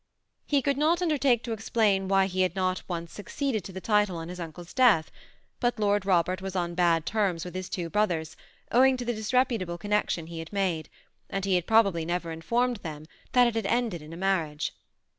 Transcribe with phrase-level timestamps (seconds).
[0.47, 3.79] He could not undertake to explain why he had not at once succeeded to the
[3.79, 5.11] title on his uncle's death,
[5.59, 8.35] but Lord Robert was on bad terms with his two brothers,
[8.71, 10.89] owing to the disreputable connection he had made;
[11.29, 14.73] and he had probably never informed them that it had ended in a marriage.